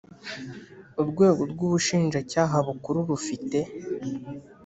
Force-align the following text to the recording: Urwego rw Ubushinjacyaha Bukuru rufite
Urwego 1.01 1.41
rw 1.51 1.59
Ubushinjacyaha 1.67 2.55
Bukuru 2.67 2.99
rufite 3.09 3.59